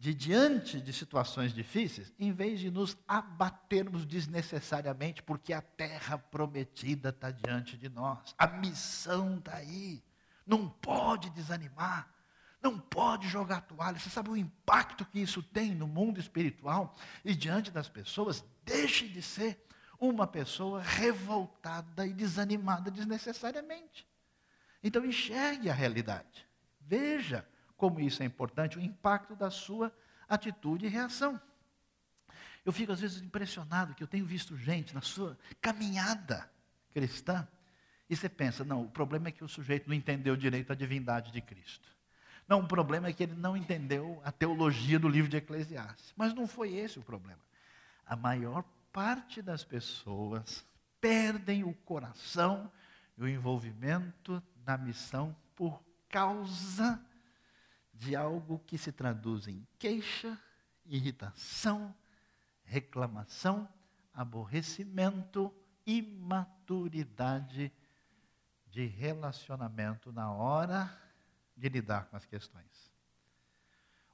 [0.00, 7.10] de diante de situações difíceis, em vez de nos abatermos desnecessariamente, porque a terra prometida
[7.10, 10.02] está diante de nós, a missão está aí,
[10.46, 12.08] não pode desanimar,
[12.62, 13.98] não pode jogar toalha.
[13.98, 18.42] Você sabe o impacto que isso tem no mundo espiritual e diante das pessoas?
[18.64, 19.62] Deixe de ser
[19.98, 24.08] uma pessoa revoltada e desanimada desnecessariamente.
[24.82, 26.48] Então enxergue a realidade,
[26.80, 27.46] veja
[27.80, 29.90] como isso é importante, o impacto da sua
[30.28, 31.40] atitude e reação.
[32.62, 36.46] Eu fico às vezes impressionado que eu tenho visto gente na sua caminhada
[36.92, 37.48] cristã
[38.06, 41.32] e você pensa, não, o problema é que o sujeito não entendeu direito a divindade
[41.32, 41.88] de Cristo.
[42.46, 46.12] Não, o problema é que ele não entendeu a teologia do livro de Eclesiastes.
[46.14, 47.40] Mas não foi esse o problema.
[48.04, 48.62] A maior
[48.92, 50.66] parte das pessoas
[51.00, 52.70] perdem o coração
[53.16, 57.00] e o envolvimento na missão por causa
[58.00, 60.40] de algo que se traduz em queixa,
[60.86, 61.94] irritação,
[62.64, 63.68] reclamação,
[64.14, 67.70] aborrecimento, imaturidade
[68.68, 70.90] de relacionamento na hora
[71.54, 72.90] de lidar com as questões.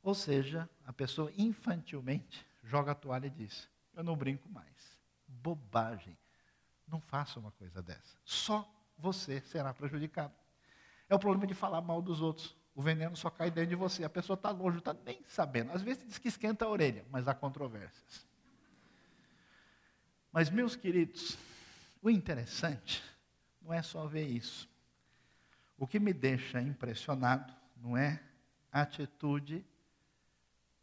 [0.02, 5.00] Ou seja, a pessoa infantilmente joga a toalha e diz: Eu não brinco mais.
[5.28, 6.18] Bobagem.
[6.88, 8.18] Não faça uma coisa dessa.
[8.24, 8.68] Só
[8.98, 10.34] você será prejudicado.
[11.08, 12.56] É o problema de falar mal dos outros.
[12.76, 14.04] O veneno só cai dentro de você.
[14.04, 15.72] A pessoa está longe, não está nem sabendo.
[15.72, 18.26] Às vezes diz que esquenta a orelha, mas há controvérsias.
[20.30, 21.38] Mas, meus queridos,
[22.02, 23.02] o interessante
[23.62, 24.68] não é só ver isso.
[25.78, 28.22] O que me deixa impressionado não é
[28.70, 29.64] a atitude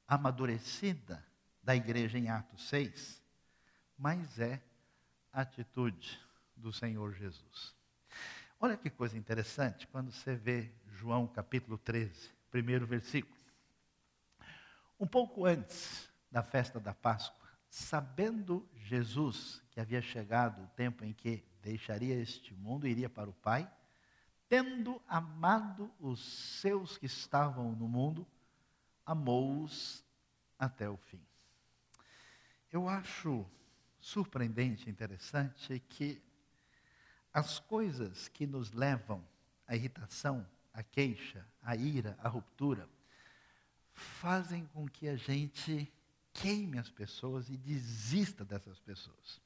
[0.08, 1.24] amadurecida
[1.62, 3.22] da igreja em Atos 6,
[3.96, 4.60] mas é
[5.32, 6.20] a atitude
[6.56, 7.76] do Senhor Jesus.
[8.60, 10.72] Olha que coisa interessante quando você vê
[11.04, 13.36] João capítulo 13, primeiro versículo.
[14.98, 21.12] Um pouco antes da festa da Páscoa, sabendo Jesus que havia chegado o tempo em
[21.12, 23.70] que deixaria este mundo e iria para o Pai,
[24.48, 26.24] tendo amado os
[26.62, 28.26] seus que estavam no mundo,
[29.06, 30.06] amou-os
[30.58, 31.20] até o fim.
[32.72, 33.46] Eu acho
[34.00, 36.24] surpreendente, interessante que
[37.34, 39.22] as coisas que nos levam
[39.68, 42.90] à irritação, à queixa, à ira, à ruptura,
[43.94, 45.92] fazem com que a gente
[46.34, 49.42] queime as pessoas e desista dessas pessoas.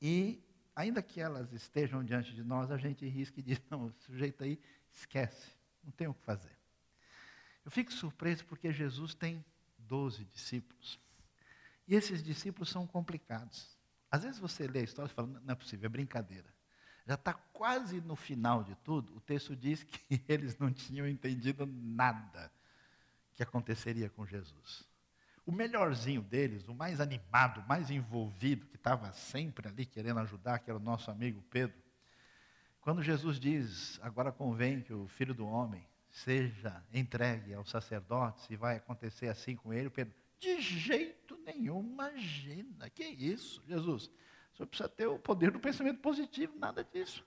[0.00, 0.42] E,
[0.74, 4.42] ainda que elas estejam diante de nós, a gente risca e diz: não, o sujeito
[4.42, 4.58] aí
[4.90, 5.52] esquece,
[5.84, 6.56] não tem o que fazer.
[7.64, 9.44] Eu fico surpreso porque Jesus tem
[9.78, 10.98] 12 discípulos.
[11.86, 13.76] E esses discípulos são complicados.
[14.10, 16.48] Às vezes você lê a história e fala, não é possível, é brincadeira.
[17.06, 21.66] Já está quase no final de tudo, o texto diz que eles não tinham entendido
[21.66, 22.52] nada
[23.34, 24.88] que aconteceria com Jesus.
[25.46, 30.58] O melhorzinho deles, o mais animado, o mais envolvido, que estava sempre ali querendo ajudar,
[30.58, 31.76] que era o nosso amigo Pedro,
[32.80, 38.56] quando Jesus diz, agora convém que o filho do homem seja entregue aos sacerdotes e
[38.56, 39.90] vai acontecer assim com ele.
[39.90, 44.10] Pedro, de jeito nenhum, imagina, que isso, Jesus?
[44.60, 47.24] Senhor precisa ter o poder do pensamento positivo, nada disso.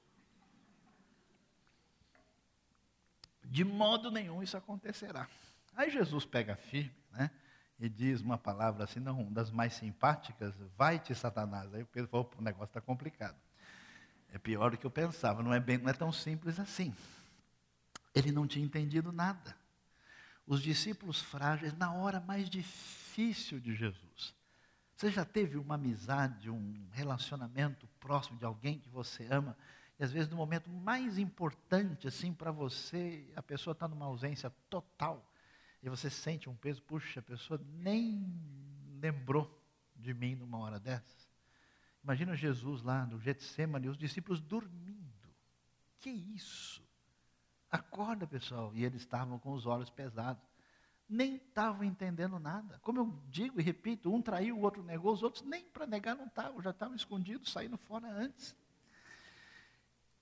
[3.44, 5.28] De modo nenhum isso acontecerá.
[5.76, 7.32] Aí Jesus pega firme, né?
[7.80, 11.74] E diz uma palavra assim, não, das mais simpáticas, vai-te, Satanás.
[11.74, 13.36] Aí o Pedro falou, o negócio está complicado.
[14.32, 16.96] É pior do que eu pensava, não é, bem, não é tão simples assim.
[18.14, 19.56] Ele não tinha entendido nada.
[20.46, 24.36] Os discípulos frágeis, na hora mais difícil de Jesus.
[24.96, 29.58] Você já teve uma amizade, um relacionamento próximo de alguém que você ama,
[30.00, 34.50] e às vezes no momento mais importante assim para você, a pessoa está numa ausência
[34.70, 35.32] total,
[35.82, 38.26] e você sente um peso, puxa, a pessoa nem
[39.02, 39.62] lembrou
[39.96, 41.30] de mim numa hora dessas.
[42.04, 45.04] Imagina Jesus lá no Getsemane, os discípulos dormindo.
[46.00, 46.84] Que isso?
[47.72, 48.72] Acorda, pessoal.
[48.76, 50.44] E eles estavam com os olhos pesados.
[51.14, 52.80] Nem estavam entendendo nada.
[52.80, 56.16] Como eu digo e repito, um traiu, o outro negou, os outros nem para negar
[56.16, 58.56] não estavam, já estavam escondidos, saindo fora antes.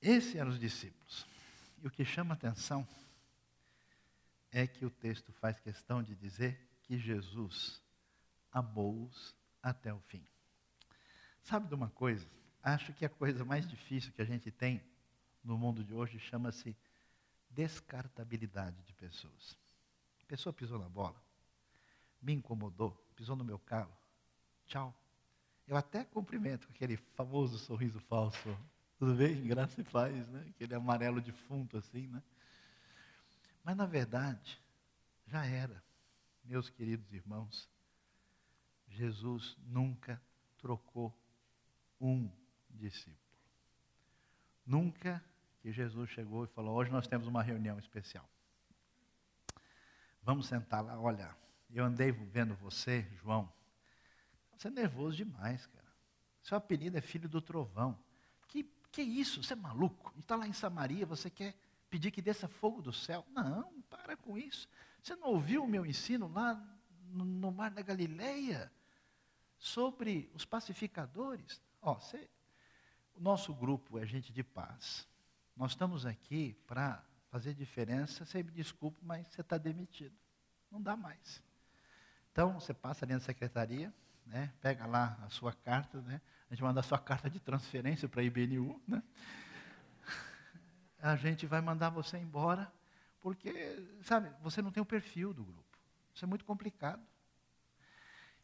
[0.01, 1.25] Esses eram os discípulos.
[1.81, 2.85] E o que chama atenção
[4.51, 7.81] é que o texto faz questão de dizer que Jesus
[8.51, 9.33] amou-os
[9.63, 10.27] até o fim.
[11.41, 12.27] Sabe de uma coisa?
[12.61, 14.83] Acho que a coisa mais difícil que a gente tem
[15.41, 16.75] no mundo de hoje chama-se
[17.49, 19.57] descartabilidade de pessoas.
[20.31, 21.21] Pessoa pisou na bola,
[22.21, 23.91] me incomodou, pisou no meu carro,
[24.65, 24.95] tchau.
[25.67, 28.57] Eu até cumprimento com aquele famoso sorriso falso.
[28.97, 29.43] Tudo bem?
[29.45, 30.45] Graça e paz, né?
[30.51, 32.23] Aquele amarelo defunto assim, né?
[33.61, 34.57] Mas na verdade,
[35.27, 35.83] já era.
[36.45, 37.69] Meus queridos irmãos,
[38.87, 40.21] Jesus nunca
[40.59, 41.13] trocou
[41.99, 42.31] um
[42.69, 43.17] discípulo.
[44.65, 45.21] Nunca
[45.59, 48.25] que Jesus chegou e falou: Hoje nós temos uma reunião especial.
[50.21, 50.99] Vamos sentar lá.
[50.99, 51.35] Olha,
[51.69, 53.51] eu andei vendo você, João.
[54.57, 55.87] Você é nervoso demais, cara.
[56.41, 57.97] Seu apelido é filho do trovão.
[58.47, 59.43] Que, que isso?
[59.43, 60.13] Você é maluco?
[60.19, 61.55] Está lá em Samaria, você quer
[61.89, 63.25] pedir que desça fogo do céu?
[63.31, 64.67] Não, para com isso.
[65.01, 66.53] Você não ouviu o meu ensino lá
[67.07, 68.71] no, no mar da Galileia?
[69.57, 71.61] Sobre os pacificadores?
[71.81, 72.29] Ó, você,
[73.13, 75.07] o nosso grupo é gente de paz.
[75.55, 78.25] Nós estamos aqui para fazer diferença.
[78.25, 80.13] Você me desculpe, mas você está demitido.
[80.69, 81.41] Não dá mais.
[82.31, 83.91] Então, você passa ali na secretaria,
[84.25, 88.07] né, pega lá a sua carta, né, a gente manda a sua carta de transferência
[88.07, 89.03] para a IBNU, né,
[90.99, 92.71] a gente vai mandar você embora,
[93.19, 93.51] porque,
[94.03, 95.77] sabe, você não tem o perfil do grupo.
[96.13, 97.01] Isso é muito complicado.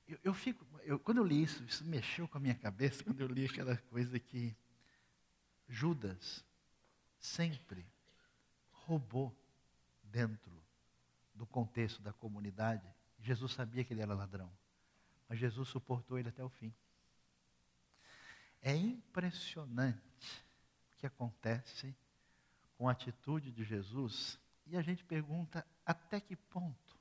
[0.07, 3.21] Eu, eu fico, eu, quando eu li isso, isso mexeu com a minha cabeça, quando
[3.21, 4.55] eu li aquela coisa que
[5.67, 6.43] Judas
[7.19, 7.85] sempre
[8.87, 9.35] roubou
[10.01, 10.63] dentro
[11.35, 12.87] do contexto da comunidade.
[13.19, 14.49] Jesus sabia que ele era ladrão,
[15.27, 16.73] mas Jesus suportou ele até o fim.
[18.61, 20.45] É impressionante
[20.93, 21.93] o que acontece
[22.77, 26.97] com a atitude de Jesus e a gente pergunta até que ponto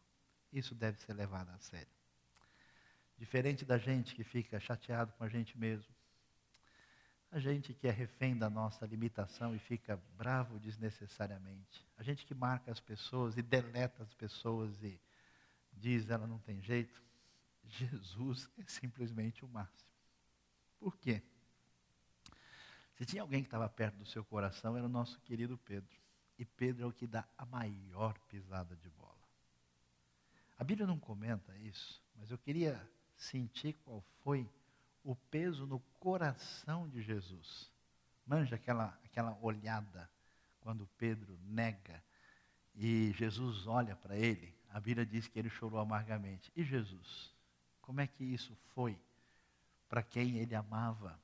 [0.53, 1.95] isso deve ser levado a sério.
[3.17, 5.95] Diferente da gente que fica chateado com a gente mesmo,
[7.31, 11.87] a gente que é refém da nossa limitação e fica bravo desnecessariamente.
[11.97, 15.01] A gente que marca as pessoas e deleta as pessoas e
[15.73, 17.03] diz ela não tem jeito.
[17.65, 19.91] Jesus é simplesmente o máximo.
[20.79, 21.23] Por quê?
[22.95, 25.99] Se tinha alguém que estava perto do seu coração, era o nosso querido Pedro.
[26.39, 29.15] E Pedro é o que dá a maior pisada de bola.
[30.59, 32.81] A Bíblia não comenta isso, mas eu queria
[33.17, 34.49] sentir qual foi
[35.07, 37.73] o peso no coração de Jesus.
[38.27, 40.11] Manja aquela, aquela olhada
[40.61, 42.03] quando Pedro nega
[42.75, 44.53] e Jesus olha para ele.
[44.69, 46.51] A Bíblia diz que ele chorou amargamente.
[46.57, 47.33] E Jesus?
[47.81, 48.99] Como é que isso foi
[49.89, 51.19] para quem ele amava?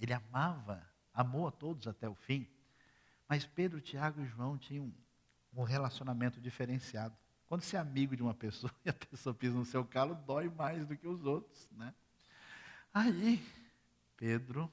[0.00, 2.48] Ele amava, amou a todos até o fim.
[3.28, 4.90] Mas Pedro, Tiago e João tinham
[5.52, 7.14] um, relacionamento diferenciado.
[7.46, 10.48] Quando você é amigo de uma pessoa e a pessoa pisa no seu calo, dói
[10.48, 11.94] mais do que os outros, né?
[12.92, 13.44] Aí,
[14.16, 14.72] Pedro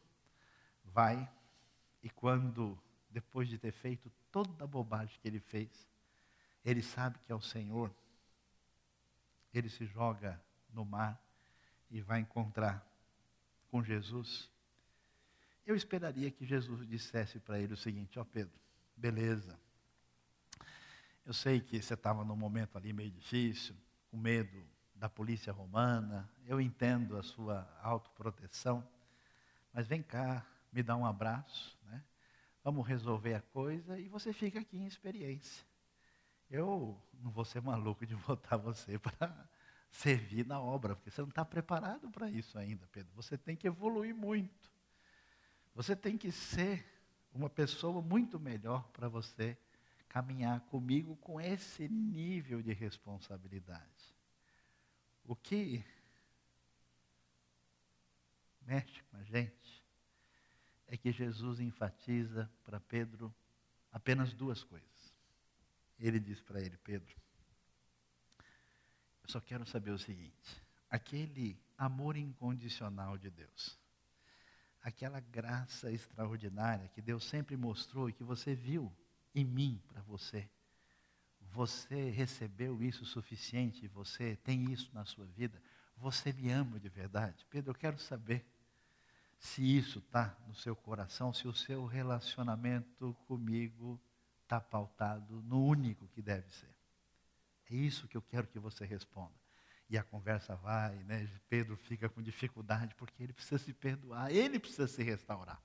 [0.83, 1.29] vai
[2.01, 2.77] e quando,
[3.09, 5.87] depois de ter feito toda a bobagem que ele fez,
[6.65, 7.93] ele sabe que é o Senhor,
[9.53, 10.41] ele se joga
[10.73, 11.21] no mar
[11.89, 12.85] e vai encontrar
[13.69, 14.49] com Jesus.
[15.65, 18.59] Eu esperaria que Jesus dissesse para ele o seguinte: Ó oh Pedro,
[18.95, 19.59] beleza.
[21.25, 23.75] Eu sei que você estava num momento ali meio difícil,
[24.09, 24.65] com medo
[24.97, 28.87] da polícia romana, eu entendo a sua autoproteção,
[29.71, 32.03] mas vem cá, me dá um abraço, né?
[32.63, 35.65] vamos resolver a coisa e você fica aqui em experiência.
[36.49, 39.49] Eu não vou ser maluco de botar você para
[39.89, 43.11] servir na obra, porque você não está preparado para isso ainda, Pedro.
[43.15, 44.71] Você tem que evoluir muito.
[45.75, 46.85] Você tem que ser
[47.33, 49.57] uma pessoa muito melhor para você
[50.09, 54.17] caminhar comigo com esse nível de responsabilidade.
[55.27, 55.83] O que
[58.61, 59.83] mexe com a gente
[60.87, 63.33] é que Jesus enfatiza para Pedro
[63.91, 65.13] apenas duas coisas.
[65.99, 67.13] Ele diz para ele, Pedro,
[68.39, 73.77] eu só quero saber o seguinte: aquele amor incondicional de Deus,
[74.81, 78.95] aquela graça extraordinária que Deus sempre mostrou e que você viu
[79.35, 80.49] em mim para você,
[81.51, 85.61] você recebeu isso suficiente, você tem isso na sua vida,
[85.97, 87.45] você me ama de verdade?
[87.49, 88.45] Pedro, eu quero saber
[89.39, 93.99] se isso está no seu coração, se o seu relacionamento comigo
[94.43, 96.73] está pautado no único que deve ser.
[97.69, 99.35] É isso que eu quero que você responda.
[99.89, 101.29] E a conversa vai, né?
[101.49, 105.61] Pedro fica com dificuldade porque ele precisa se perdoar, ele precisa se restaurar.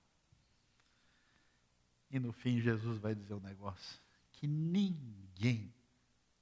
[2.11, 4.02] E no fim Jesus vai dizer um negócio
[4.43, 5.73] que ninguém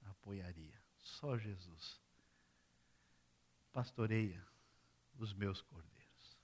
[0.07, 2.01] apoiaria, só Jesus.
[3.75, 4.43] Pastoreia
[5.19, 6.39] os meus cordeiros,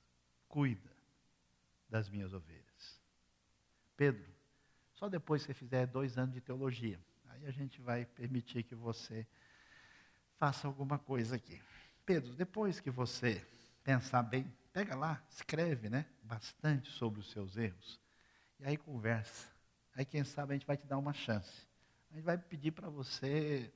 [0.49, 0.93] cuida
[1.89, 3.01] das minhas ovelhas.
[3.97, 4.31] Pedro,
[4.93, 7.01] só depois que você fizer dois anos de teologia.
[7.29, 9.27] Aí a gente vai permitir que você
[10.37, 11.59] faça alguma coisa aqui.
[12.05, 13.43] Pedro, depois que você
[13.83, 16.05] pensar bem, pega lá, escreve, né?
[16.23, 17.99] Bastante sobre os seus erros.
[18.61, 19.56] E aí conversa.
[19.97, 21.67] Aí quem sabe a gente vai te dar uma chance.
[22.11, 23.73] A gente vai pedir para você,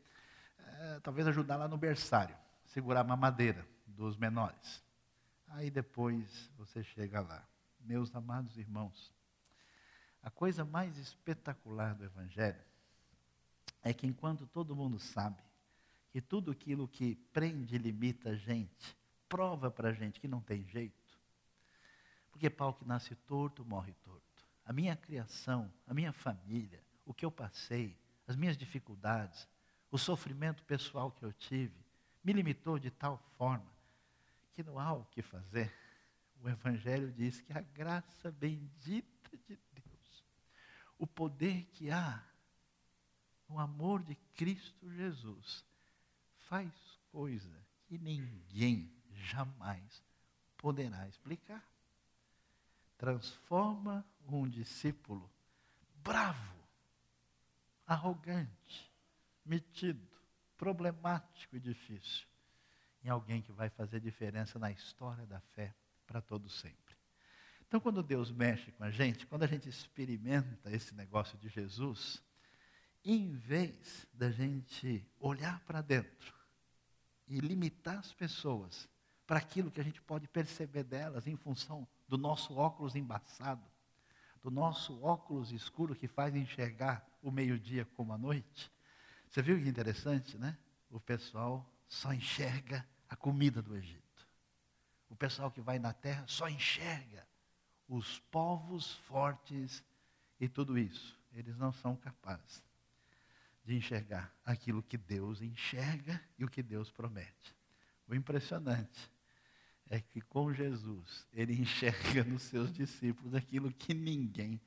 [0.58, 4.84] é, talvez ajudar lá no berçário, segurar a mamadeira dos menores.
[5.48, 7.42] Aí depois você chega lá.
[7.80, 9.14] Meus amados irmãos,
[10.22, 12.62] a coisa mais espetacular do Evangelho
[13.82, 15.42] é que enquanto todo mundo sabe
[16.10, 18.94] que tudo aquilo que prende e limita a gente,
[19.26, 21.18] prova para a gente que não tem jeito,
[22.30, 24.30] porque pau que nasce torto, morre torto.
[24.70, 29.48] A minha criação, a minha família, o que eu passei, as minhas dificuldades,
[29.90, 31.74] o sofrimento pessoal que eu tive,
[32.22, 33.68] me limitou de tal forma
[34.52, 35.74] que não há o que fazer.
[36.40, 39.58] O Evangelho diz que a graça bendita de
[40.96, 42.24] o poder que há
[43.48, 45.66] no amor de Cristo Jesus
[46.42, 46.70] faz
[47.10, 50.00] coisa que ninguém jamais
[50.56, 51.68] poderá explicar.
[52.96, 54.06] Transforma
[54.39, 55.31] um discípulo
[55.97, 56.59] bravo,
[57.87, 58.93] arrogante,
[59.45, 60.07] metido,
[60.57, 62.31] problemático e difícil
[63.03, 65.74] em alguém que vai fazer diferença na história da fé
[66.07, 66.97] para todo sempre.
[67.66, 72.22] Então, quando Deus mexe com a gente, quando a gente experimenta esse negócio de Jesus,
[73.05, 76.35] em vez da gente olhar para dentro
[77.26, 78.89] e limitar as pessoas
[79.26, 83.64] para aquilo que a gente pode perceber delas em função do nosso óculos embaçado,
[84.43, 88.70] do nosso óculos escuro que faz enxergar o meio-dia como a noite.
[89.28, 90.57] Você viu que interessante, né?
[90.91, 94.28] O pessoal só enxerga a comida do Egito.
[95.09, 97.26] O pessoal que vai na terra só enxerga
[97.88, 99.84] os povos fortes
[100.38, 101.18] e tudo isso.
[101.32, 102.62] Eles não são capazes
[103.64, 107.55] de enxergar aquilo que Deus enxerga e o que Deus promete.
[108.09, 109.11] O impressionante
[109.91, 114.59] é que com Jesus, ele enxerga nos seus discípulos aquilo que ninguém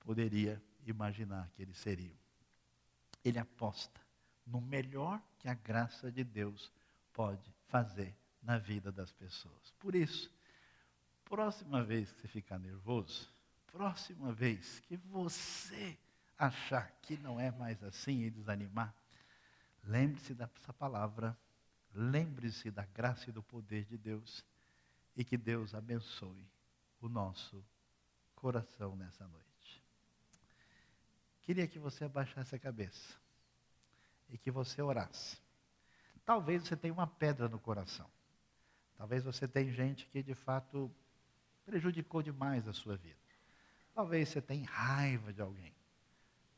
[0.00, 2.16] poderia imaginar que eles seriam.
[3.24, 4.00] Ele aposta
[4.44, 6.72] no melhor que a graça de Deus
[7.12, 8.12] pode fazer
[8.42, 9.70] na vida das pessoas.
[9.78, 10.28] Por isso,
[11.32, 13.26] Próxima vez que você ficar nervoso,
[13.68, 15.96] próxima vez que você
[16.38, 18.94] achar que não é mais assim e desanimar,
[19.82, 21.34] lembre-se dessa palavra,
[21.94, 24.44] lembre-se da graça e do poder de Deus
[25.16, 26.46] e que Deus abençoe
[27.00, 27.64] o nosso
[28.34, 29.82] coração nessa noite.
[31.42, 33.16] Queria que você abaixasse a cabeça
[34.28, 35.36] e que você orasse.
[36.24, 38.08] Talvez você tenha uma pedra no coração.
[38.96, 40.90] Talvez você tenha gente que de fato
[41.64, 43.18] prejudicou demais a sua vida.
[43.94, 45.74] Talvez você tenha raiva de alguém.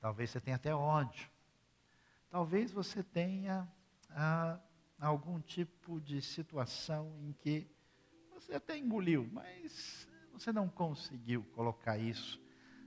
[0.00, 1.28] Talvez você tenha até ódio.
[2.30, 3.66] Talvez você tenha
[4.10, 4.58] ah,
[5.00, 7.66] algum tipo de situação em que
[8.44, 12.38] você até engoliu, mas você não conseguiu colocar isso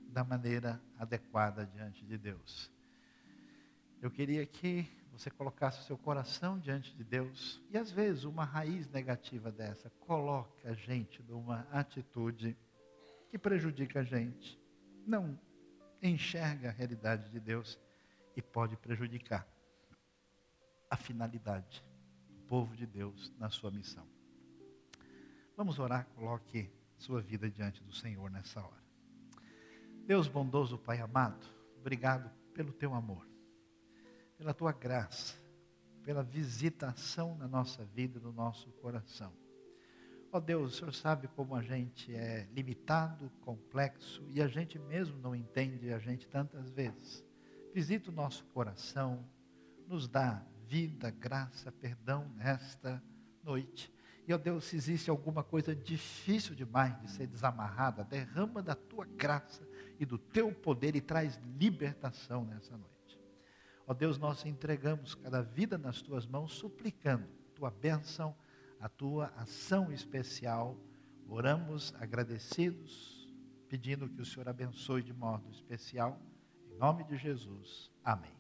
[0.10, 2.72] da maneira adequada diante de Deus.
[4.00, 7.60] Eu queria que você colocasse o seu coração diante de Deus.
[7.72, 12.56] E às vezes uma raiz negativa dessa coloca a gente numa atitude
[13.30, 14.60] que prejudica a gente,
[15.06, 15.40] não
[16.04, 17.80] enxerga a realidade de Deus
[18.36, 19.48] e pode prejudicar
[20.90, 21.84] a finalidade
[22.30, 24.17] do povo de Deus na sua missão.
[25.58, 28.84] Vamos orar, coloque sua vida diante do Senhor nessa hora.
[30.06, 31.48] Deus bondoso, Pai amado,
[31.80, 33.28] obrigado pelo teu amor,
[34.38, 35.36] pela tua graça,
[36.04, 39.34] pela visitação na nossa vida, no nosso coração.
[40.32, 44.78] Ó oh Deus, o Senhor sabe como a gente é limitado, complexo e a gente
[44.78, 47.26] mesmo não entende a gente tantas vezes.
[47.74, 49.28] Visita o nosso coração,
[49.88, 53.02] nos dá vida, graça, perdão nesta
[53.44, 53.97] noite.
[54.34, 59.68] Ó Deus, se existe alguma coisa difícil demais de ser desamarrada, derrama da tua graça
[60.00, 63.20] e do teu poder e traz libertação nessa noite.
[63.86, 67.26] Ó Deus, nós entregamos cada vida nas tuas mãos, suplicando
[67.56, 68.36] tua bênção,
[68.80, 70.78] a tua ação especial.
[71.30, 73.34] Oramos agradecidos,
[73.70, 76.22] pedindo que o Senhor abençoe de modo especial.
[76.70, 77.90] Em nome de Jesus.
[78.04, 78.37] Amém.